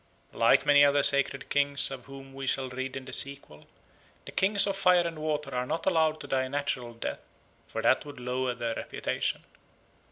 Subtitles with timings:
[0.33, 3.67] Like many other sacred kings, of whom we shall read in the sequel,
[4.25, 7.21] the Kings of Fire and Water are not allowed to die a natural death,
[7.67, 9.43] for that would lower their reputation.